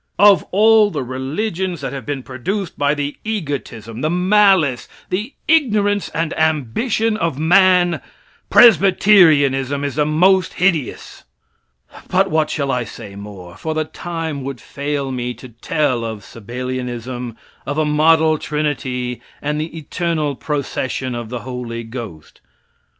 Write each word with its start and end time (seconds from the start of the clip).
Of 0.17 0.43
all 0.49 0.89
the 0.89 1.03
religions 1.03 1.81
that 1.81 1.93
have 1.93 2.07
been 2.07 2.23
produced 2.23 2.75
by 2.75 2.95
the 2.95 3.17
egotism, 3.23 4.01
the 4.01 4.09
malice, 4.09 4.87
the 5.11 5.35
ignorance 5.47 6.09
and 6.09 6.35
ambition 6.39 7.15
of 7.17 7.37
man, 7.37 8.01
Presbyterianism 8.49 9.83
is 9.83 9.93
the 9.93 10.05
most 10.07 10.53
hideous. 10.53 11.23
But 12.07 12.31
what 12.31 12.49
shall 12.49 12.71
I 12.71 12.83
say 12.83 13.15
more? 13.15 13.55
for 13.57 13.75
the 13.75 13.85
time 13.85 14.43
would 14.43 14.59
fail 14.59 15.11
me 15.11 15.35
to 15.35 15.49
tell 15.49 16.03
of 16.03 16.23
Sabellianism, 16.23 17.35
of 17.67 17.77
a 17.77 17.85
"Model 17.85 18.39
trinity" 18.39 19.21
and 19.39 19.61
the 19.61 19.77
"eternal 19.77 20.35
procession 20.35 21.13
of 21.13 21.29
the 21.29 21.41
Holy 21.41 21.83
Ghost." 21.83 22.41